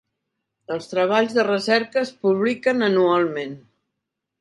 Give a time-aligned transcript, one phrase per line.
[0.75, 3.59] Els treballs de recerca es publiquen anualment.